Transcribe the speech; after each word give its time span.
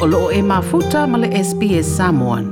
o 0.00 0.06
loo 0.06 0.30
e 0.32 0.40
mafuta 0.42 1.06
ma 1.06 1.18
le 1.18 1.28
SPS 1.28 1.84
Samoan. 1.96 2.44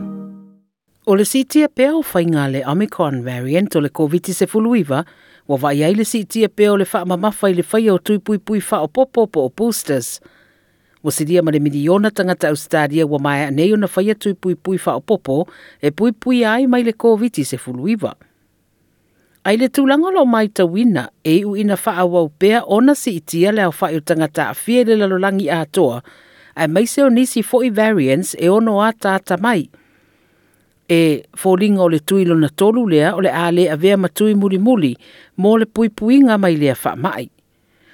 O 1.06 1.16
le 1.16 1.24
sitia 1.24 1.69
pea 1.69 1.94
o 1.96 2.03
whainga 2.04 2.44
le 2.53 2.60
Omicron 2.69 3.22
variant 3.24 3.72
o 3.76 3.80
le 3.80 3.88
COVID-19 3.88 5.04
wa 5.48 5.56
vai 5.56 5.80
ai 5.82 5.95
le 5.95 6.04
sitia 6.04 6.48
pea 6.48 6.72
o 6.72 6.76
le 6.76 6.84
wha 6.92 7.06
mamafa 7.08 7.48
i 7.48 7.54
le 7.56 7.64
whai 7.72 7.88
o 7.88 7.96
tui 7.98 8.19
pui 8.19 8.37
pui 8.37 8.61
wha 8.61 8.82
o 8.84 8.88
popo 8.88 9.26
po 9.26 9.47
o 9.48 9.48
boosters. 9.48 10.21
Wa 11.03 11.11
siria 11.11 11.42
ma 11.42 11.51
le 11.51 11.58
miliona 11.58 12.11
tangata 12.11 12.53
Australia 12.53 13.06
wa 13.06 13.19
mai 13.19 13.47
anei 13.47 13.72
o 13.72 13.80
na 13.80 13.88
whai 13.96 14.12
tui 14.15 14.35
pui 14.35 14.54
pui 14.54 14.76
wha 14.76 14.99
o 14.99 15.01
popo 15.01 15.49
e 15.80 15.90
pui 15.90 16.12
pui 16.12 16.45
ai 16.45 16.66
mai 16.66 16.84
le 16.84 16.92
COVID-19. 16.92 18.12
Ai 19.48 19.56
le 19.56 19.73
tūlanga 19.73 20.12
lo 20.12 20.28
mai 20.28 20.52
ta 20.52 20.69
wina 20.69 21.09
e 21.24 21.41
u 21.48 21.56
ina 21.56 21.80
wha 21.80 21.96
awau 21.96 22.28
pea 22.28 22.60
ona 22.69 22.92
si 22.92 23.16
itia 23.16 23.56
le 23.56 23.65
au 23.65 23.73
wha 23.80 23.88
o 23.96 24.01
tangata 24.05 24.51
a 24.51 24.55
fie 24.55 24.84
le 24.84 25.01
lalolangi 25.01 25.49
a 25.49 25.65
ai 26.59 26.69
mai 26.69 26.87
se 26.87 27.03
o 27.03 27.09
nisi 27.09 27.43
fo 27.43 27.62
i 27.62 27.71
variance 27.71 28.37
e 28.37 28.48
ono 28.48 28.80
a 28.83 28.93
tata 28.93 29.39
mai. 29.39 29.69
E 30.89 31.25
fōringa 31.37 31.85
o 31.85 31.89
le 31.89 32.01
tui 32.01 32.25
lona 32.25 32.49
tolu 32.49 32.87
lea 32.89 33.15
o 33.15 33.21
le 33.21 33.30
a 33.30 33.51
le 33.51 33.69
a 33.71 33.77
vea 33.77 33.97
matui 33.97 34.35
muli 34.35 34.59
muli 34.59 34.97
mo 35.37 35.57
le 35.57 35.66
pui 35.66 35.89
pui 35.89 36.19
ngā 36.25 36.39
mai 36.39 36.57
lea 36.57 36.75
wha 36.75 36.97
mai. 36.97 37.30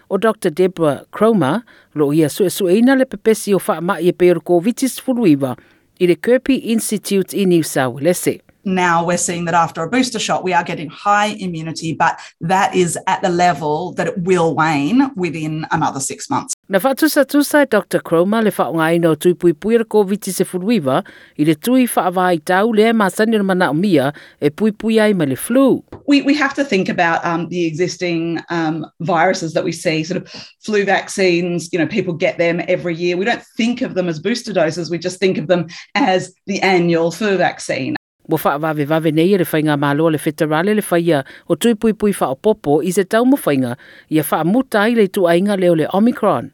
O 0.08 0.19
Dr. 0.19 0.50
Deborah 0.50 1.05
Cromer 1.10 1.60
lo 1.95 2.12
ia 2.12 2.28
su 2.28 2.45
e 2.45 2.50
su 2.50 2.66
le 2.66 3.06
pepesi 3.06 3.55
o 3.55 3.60
wha 3.66 3.80
mai 3.80 4.08
e 4.08 4.12
pe 4.12 4.30
o 4.32 4.41
COVID-19 4.41 5.02
fuluiva 5.02 5.56
i 6.00 6.06
le 6.06 6.16
Kirby 6.16 6.72
Institute 6.72 7.36
i 7.36 7.44
New 7.44 7.62
South 7.62 7.94
Wales 7.94 8.41
now 8.64 9.05
we're 9.05 9.19
seeing 9.19 9.44
that 9.44 9.55
after 9.55 9.83
a 9.83 9.91
booster 9.91 10.19
shot, 10.19 10.42
we 10.42 10.52
are 10.52 10.64
getting 10.64 10.88
high 10.88 11.36
immunity, 11.38 11.92
but 11.92 12.19
that 12.41 12.74
is 12.74 12.98
at 13.06 13.22
the 13.22 13.28
level 13.28 13.92
that 13.92 14.06
it 14.06 14.19
will 14.19 14.55
wane 14.55 15.10
within 15.16 15.66
another 15.70 16.00
six 16.00 16.30
months. 16.30 16.53
Na 16.66 16.78
whatusa 16.78 17.24
tusa 17.24 17.66
Dr. 17.66 18.00
Cromer 18.00 18.42
le 18.42 18.50
whaonga 18.50 18.95
ino 18.95 19.14
tui 19.14 19.34
pui 19.34 19.52
pui 19.52 19.77
ra 19.77 19.84
COVID 19.84 20.25
se 20.25 20.44
furuiva 20.44 21.02
i 21.36 21.44
le 21.44 21.55
tui 21.55 21.84
whaavai 21.84 22.41
tau 22.42 22.72
le 22.72 22.91
ma 22.94 23.11
sani 23.11 23.36
mana 23.38 23.69
o 23.69 23.75
mia 23.75 24.14
e 24.41 24.48
pui 24.48 24.72
pui 24.72 24.98
ai 24.98 25.12
ma 25.12 25.25
le 25.25 25.36
flu. 25.36 25.84
We, 26.06 26.22
we 26.22 26.33
have 26.33 26.55
to 26.55 26.64
think 26.64 26.88
about 26.88 27.22
um, 27.22 27.50
the 27.50 27.66
existing 27.66 28.41
um, 28.48 28.86
viruses 29.00 29.53
that 29.53 29.62
we 29.62 29.72
see, 29.72 30.05
sort 30.05 30.22
of 30.22 30.33
flu 30.64 30.86
vaccines, 30.86 31.70
you 31.70 31.78
know, 31.78 31.86
people 31.86 32.14
get 32.14 32.38
them 32.38 32.62
every 32.66 32.94
year. 32.94 33.19
We 33.19 33.27
don't 33.27 33.44
think 33.58 33.83
of 33.83 33.92
them 33.92 34.08
as 34.08 34.19
booster 34.19 34.55
doses, 34.55 34.91
we 34.91 34.97
just 34.97 35.20
think 35.20 35.36
of 35.36 35.48
them 35.48 35.66
as 35.94 36.33
the 36.47 36.62
annual 36.62 37.10
flu 37.10 37.36
vaccine. 37.36 37.94
Mo 38.27 38.38
wha 38.42 38.56
vave 38.56 38.88
vave 38.88 39.12
nei 39.12 39.36
le 39.36 39.44
whainga 39.44 39.78
malo 39.78 40.08
le 40.08 40.16
whetarale 40.16 40.75
le 40.75 40.81
whaia 40.81 41.27
o 41.47 41.56
tui 41.56 41.75
pui 41.75 41.92
pui 41.92 42.16
wha 42.19 42.33
o 42.33 42.34
popo 42.34 42.81
i 42.81 42.88
se 42.91 43.05
tau 43.05 43.25
mo 43.28 43.36
whainga 43.36 43.77
i 44.08 44.16
a 44.16 44.25
wha 44.25 44.44
muta 44.44 44.81
ai 44.81 44.94
le 44.97 45.08
tu 45.08 45.28
ainga 45.28 45.60
leo 45.60 45.75
le 45.77 45.86
Omicron. 45.92 46.48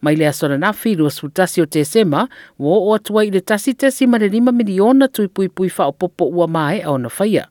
Mai 0.00 0.16
le 0.16 0.28
asona 0.28 0.58
na 0.58 0.72
whiru 0.72 1.06
o 1.06 1.62
o 1.62 1.66
te 1.66 1.84
sema, 1.84 2.28
wo 2.58 2.88
o 2.88 2.94
atua 2.94 3.24
i 3.24 3.30
le 3.30 3.40
tasi 3.40 3.74
tasi 3.74 4.06
ma 4.06 4.18
le 4.18 4.28
lima 4.28 4.52
miliona 4.52 5.08
tui 5.08 5.28
pui 5.28 5.48
pui 5.48 5.68
wha 5.68 5.88
o 5.88 5.92
popo 5.92 6.24
ua 6.24 6.46
mai 6.46 6.80
au 6.80 6.98
na 6.98 7.08
whaia. 7.08 7.48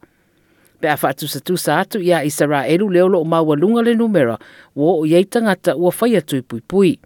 Pe 0.82 0.88
a 0.88 0.98
wha 1.02 1.14
tusa 1.14 1.40
tusa 1.40 1.80
atu 1.80 2.00
ia 2.02 2.24
i 2.24 2.30
sara 2.30 2.68
eru 2.68 2.90
leo 2.90 3.08
o 3.08 3.24
maua 3.24 3.56
lunga 3.56 3.82
le 3.82 3.94
numera, 3.96 4.40
wo 4.76 5.02
o 5.02 5.06
iei 5.06 5.26
tangata 5.26 5.76
ua 5.76 5.92
whaia 5.92 6.22
tui 6.22 6.42
pui 6.42 6.62
pui. 6.62 7.00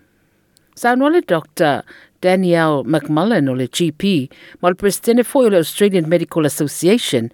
Sa 0.76 0.96
le 0.96 1.22
Dr. 1.22 1.84
Danielle 2.22 2.84
McMullen 2.86 3.50
o 3.50 3.54
le 3.54 3.68
GP, 3.68 4.30
ma 4.62 4.70
le 4.70 4.76
presidente 4.76 5.24
foi 5.24 5.46
o 5.46 5.50
le 5.50 5.58
Australian 5.58 6.08
Medical 6.08 6.46
Association, 6.46 7.30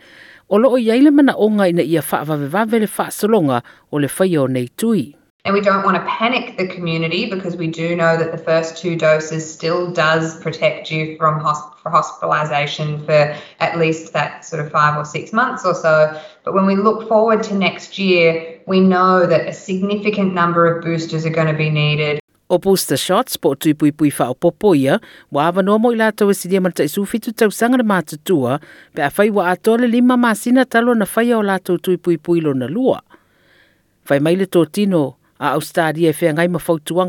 o 0.50 0.58
loo 0.58 0.78
iei 0.78 1.02
le 1.02 1.12
mana 1.12 1.38
onga 1.38 1.70
ina 1.70 1.84
ia 1.84 2.02
whaavavevave 2.02 2.80
le 2.80 2.88
whaasolonga 2.88 3.62
o 3.92 4.00
le 4.00 4.10
whaia 4.10 4.42
o 4.42 4.48
nei 4.48 4.68
tui. 4.76 5.19
And 5.50 5.56
we 5.56 5.62
don't 5.62 5.84
want 5.84 5.98
to 5.98 6.06
panic 6.06 6.58
the 6.58 6.68
community 6.68 7.28
because 7.28 7.56
we 7.56 7.66
do 7.66 7.96
know 7.96 8.16
that 8.16 8.32
the 8.32 8.38
first 8.38 8.78
two 8.78 8.96
doses 8.96 9.52
still 9.52 9.90
does 9.90 10.40
protect 10.42 10.92
you 10.92 11.18
from 11.18 11.40
hosp- 11.40 11.74
for 11.82 11.90
hospitalisation 11.90 13.04
for 13.04 13.36
at 13.60 13.80
least 13.80 14.14
that 14.14 14.46
sort 14.46 14.64
of 14.64 14.72
five 14.72 14.96
or 14.96 15.04
six 15.04 15.34
months 15.34 15.66
or 15.66 15.74
so. 15.74 16.22
But 16.44 16.54
when 16.54 16.68
we 16.68 16.76
look 16.76 17.10
forward 17.10 17.42
to 17.50 17.56
next 17.56 17.98
year, 17.98 18.60
we 18.68 18.80
know 18.80 19.26
that 19.26 19.48
a 19.48 19.52
significant 19.52 20.36
number 20.36 20.68
of 20.68 20.84
boosters 20.84 21.26
are 21.26 21.32
going 21.32 21.48
to 21.48 21.58
be 21.58 21.72
needed. 21.72 22.20
O 22.52 22.60
booster 22.60 22.96
shots 22.96 23.36
po 23.36 23.56
tui 23.56 23.74
pui 23.74 23.92
pui 23.92 24.14
wha 24.20 24.30
o 24.30 24.36
popo 24.36 24.76
ia, 24.76 25.02
wa 25.32 25.48
awa 25.50 25.64
noa 25.64 25.80
mo 25.80 25.90
i 25.90 25.98
lātou 25.98 26.30
e 26.30 26.38
sidia 26.38 26.62
mana 26.62 26.78
taisu 26.78 27.08
fitu 27.10 27.34
tau 27.34 27.50
sanga 27.50 27.82
na 27.82 27.90
mātutua, 27.98 28.62
pe 28.94 29.02
a 29.02 29.10
whai 29.18 29.32
wa 29.34 29.50
ato 29.50 29.82
le 29.82 29.90
lima 29.90 30.14
māsina 30.14 30.70
talo 30.70 30.94
na 30.94 31.10
whai 31.10 31.32
o 31.34 31.42
lātou 31.42 31.82
tui 31.82 31.98
pui 31.98 32.22
pui 32.22 32.38
lo 32.38 32.54
na 32.54 32.70
lua. 32.70 33.02
Whai 34.10 34.20
mai 34.20 34.38
le 34.38 34.46
tō 34.46 34.70
tino 34.70 35.19
a 35.40 35.54
Australia 35.56 36.10
e 36.12 36.16
whea 36.20 36.34
ngai 36.34 36.48
ma 36.48 36.60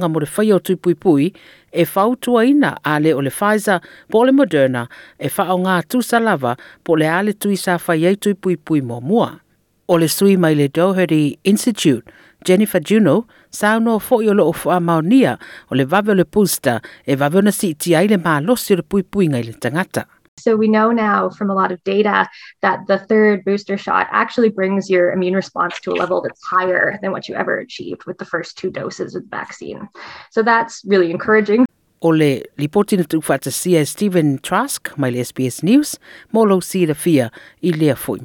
mo 0.08 0.20
le 0.20 0.28
whai 0.36 0.52
o 0.52 0.58
tui 0.58 1.32
e 1.72 1.84
whautua 1.84 2.46
ina 2.46 2.78
a 2.84 2.98
le 2.98 3.12
o 3.14 3.20
le 3.20 3.30
Pfizer 3.30 3.80
po 4.08 4.24
le 4.24 4.32
Moderna 4.32 4.88
e 5.18 5.28
whao 5.28 5.58
ngā 5.58 5.82
tūsa 5.90 6.22
lava 6.22 6.56
po 6.84 6.94
le 6.94 7.06
ale 7.06 7.32
tui 7.32 7.56
sa 7.56 7.78
whai 7.78 8.04
ei 8.06 8.16
tui 8.16 8.34
mō 8.34 9.00
mua. 9.02 9.40
O 9.88 9.96
le 9.98 10.08
sui 10.08 10.36
mai 10.36 10.54
le 10.54 10.68
Doherty 10.68 11.38
Institute, 11.42 12.06
Jennifer 12.46 12.80
Juno, 12.80 13.26
sauno 13.50 13.98
fo 13.98 14.22
i 14.22 14.28
o 14.28 14.34
loo 14.34 14.52
fua 14.52 14.78
maonia 14.80 15.36
o 15.70 15.74
le 15.74 15.84
vave 15.84 16.12
o 16.12 16.14
le 16.14 16.24
pusta 16.24 16.80
e 17.04 17.16
vave 17.16 17.38
o 17.38 17.42
na 17.42 17.50
si 17.50 17.74
ti 17.74 17.94
ai 17.94 18.06
le 18.06 18.16
mālosi 18.16 18.72
o 18.72 18.76
le 18.76 18.82
puipui 18.82 19.28
ngai 19.28 19.42
le 19.42 19.58
tangata. 19.58 20.06
So 20.40 20.56
we 20.56 20.68
know 20.68 20.90
now 20.90 21.30
from 21.30 21.50
a 21.50 21.54
lot 21.54 21.72
of 21.72 21.82
data 21.84 22.28
that 22.62 22.86
the 22.86 22.98
third 22.98 23.44
booster 23.44 23.76
shot 23.76 24.08
actually 24.10 24.48
brings 24.48 24.90
your 24.90 25.12
immune 25.12 25.34
response 25.34 25.78
to 25.80 25.92
a 25.92 25.94
level 25.94 26.22
that's 26.22 26.42
higher 26.42 26.98
than 27.02 27.12
what 27.12 27.28
you 27.28 27.34
ever 27.34 27.58
achieved 27.58 28.04
with 28.06 28.18
the 28.18 28.24
first 28.24 28.58
two 28.58 28.70
doses 28.70 29.14
of 29.14 29.22
the 29.22 29.36
vaccine. 29.36 29.88
So 30.30 30.42
that's 30.42 30.82
really 30.86 31.10
encouraging. 31.10 31.66
O 32.02 32.08
le 32.08 32.42
lipoti 32.56 32.96
na 32.96 33.04
tu 33.04 33.20
fata 33.20 33.50
sia 33.50 33.84
Stephen 33.84 34.38
Trask, 34.38 34.96
mai 34.96 35.12
SBS 35.12 35.62
News, 35.62 35.98
mo 36.32 36.44
lo 36.44 36.60
si 36.60 36.86
fia 36.94 37.30
i 37.62 37.70
lea 37.72 37.94
foi. 37.94 38.20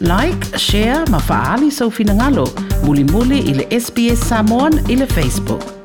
Like, 0.00 0.58
share, 0.58 1.04
ma 1.10 1.18
faali 1.18 1.70
sau 1.70 1.90
finangalo, 1.90 2.46
muli 2.84 3.04
muli 3.04 3.50
i 3.50 3.54
le 3.54 3.64
SBS 3.70 4.18
Samoan 4.28 4.90
i 4.90 4.96
le 4.96 5.06
Facebook. 5.06 5.77